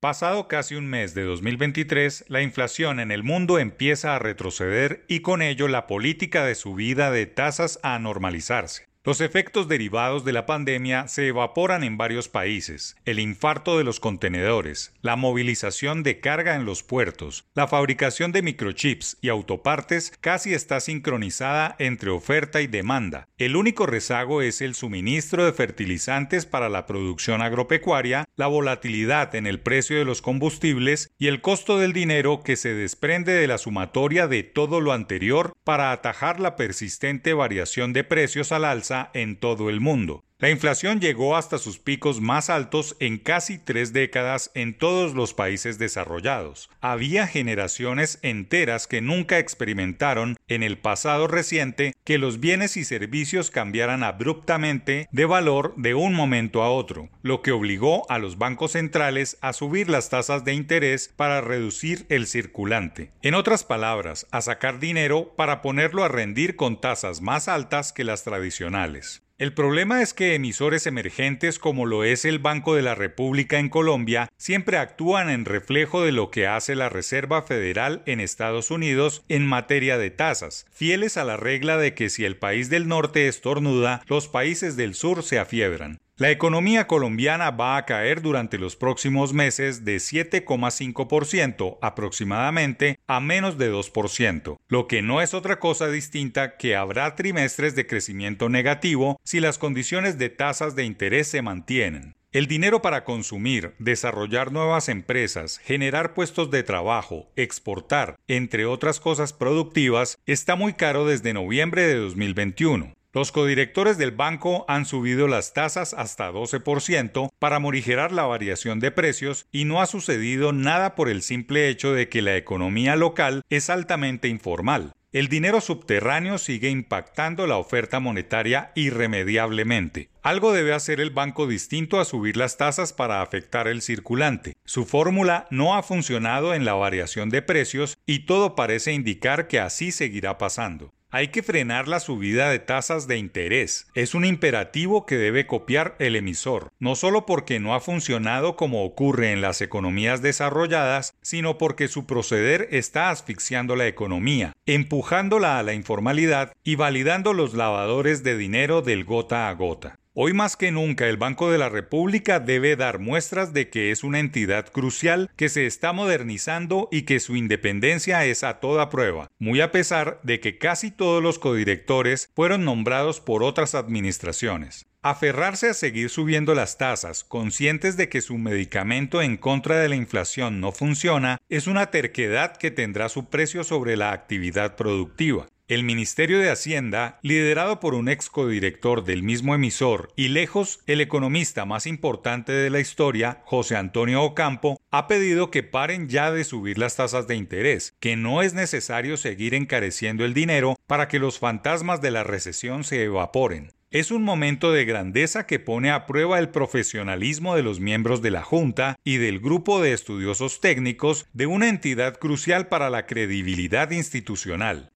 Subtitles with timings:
[0.00, 5.20] Pasado casi un mes de 2023, la inflación en el mundo empieza a retroceder y
[5.20, 8.89] con ello la política de subida de tasas a normalizarse.
[9.02, 12.96] Los efectos derivados de la pandemia se evaporan en varios países.
[13.06, 18.42] El infarto de los contenedores, la movilización de carga en los puertos, la fabricación de
[18.42, 23.26] microchips y autopartes casi está sincronizada entre oferta y demanda.
[23.38, 29.46] El único rezago es el suministro de fertilizantes para la producción agropecuaria, la volatilidad en
[29.46, 33.56] el precio de los combustibles y el costo del dinero que se desprende de la
[33.56, 39.36] sumatoria de todo lo anterior para atajar la persistente variación de precios al alza en
[39.36, 40.24] todo el mundo.
[40.40, 45.34] La inflación llegó hasta sus picos más altos en casi tres décadas en todos los
[45.34, 46.70] países desarrollados.
[46.80, 53.50] Había generaciones enteras que nunca experimentaron en el pasado reciente que los bienes y servicios
[53.50, 58.72] cambiaran abruptamente de valor de un momento a otro, lo que obligó a los bancos
[58.72, 63.10] centrales a subir las tasas de interés para reducir el circulante.
[63.20, 68.04] En otras palabras, a sacar dinero para ponerlo a rendir con tasas más altas que
[68.04, 69.22] las tradicionales.
[69.40, 73.70] El problema es que emisores emergentes como lo es el Banco de la República en
[73.70, 79.24] Colombia siempre actúan en reflejo de lo que hace la Reserva Federal en Estados Unidos
[79.30, 83.28] en materia de tasas, fieles a la regla de que si el país del norte
[83.28, 86.00] estornuda, los países del sur se afiebran.
[86.20, 93.56] La economía colombiana va a caer durante los próximos meses de 7,5% aproximadamente a menos
[93.56, 99.18] de 2%, lo que no es otra cosa distinta que habrá trimestres de crecimiento negativo
[99.24, 102.14] si las condiciones de tasas de interés se mantienen.
[102.32, 109.32] El dinero para consumir, desarrollar nuevas empresas, generar puestos de trabajo, exportar, entre otras cosas
[109.32, 112.92] productivas, está muy caro desde noviembre de 2021.
[113.12, 118.92] Los codirectores del banco han subido las tasas hasta 12% para morigerar la variación de
[118.92, 123.42] precios y no ha sucedido nada por el simple hecho de que la economía local
[123.50, 124.92] es altamente informal.
[125.10, 130.08] El dinero subterráneo sigue impactando la oferta monetaria irremediablemente.
[130.22, 134.52] Algo debe hacer el banco distinto a subir las tasas para afectar el circulante.
[134.64, 139.58] Su fórmula no ha funcionado en la variación de precios y todo parece indicar que
[139.58, 140.92] así seguirá pasando.
[141.12, 143.88] Hay que frenar la subida de tasas de interés.
[143.94, 148.84] Es un imperativo que debe copiar el emisor, no solo porque no ha funcionado como
[148.84, 155.64] ocurre en las economías desarrolladas, sino porque su proceder está asfixiando la economía, empujándola a
[155.64, 159.98] la informalidad y validando los lavadores de dinero del gota a gota.
[160.22, 164.04] Hoy más que nunca el Banco de la República debe dar muestras de que es
[164.04, 169.30] una entidad crucial que se está modernizando y que su independencia es a toda prueba,
[169.38, 174.84] muy a pesar de que casi todos los codirectores fueron nombrados por otras administraciones.
[175.00, 179.96] Aferrarse a seguir subiendo las tasas, conscientes de que su medicamento en contra de la
[179.96, 185.46] inflación no funciona, es una terquedad que tendrá su precio sobre la actividad productiva.
[185.70, 191.00] El Ministerio de Hacienda, liderado por un ex codirector del mismo emisor y lejos el
[191.00, 196.42] economista más importante de la historia, José Antonio Ocampo, ha pedido que paren ya de
[196.42, 201.20] subir las tasas de interés, que no es necesario seguir encareciendo el dinero para que
[201.20, 203.70] los fantasmas de la recesión se evaporen.
[203.92, 208.32] Es un momento de grandeza que pone a prueba el profesionalismo de los miembros de
[208.32, 213.92] la Junta y del grupo de estudiosos técnicos de una entidad crucial para la credibilidad
[213.92, 214.90] institucional.